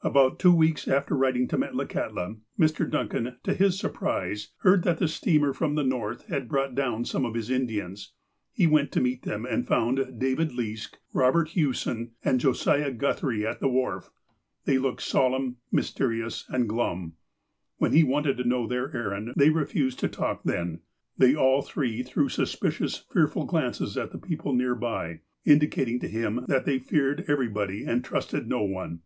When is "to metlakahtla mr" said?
1.48-2.90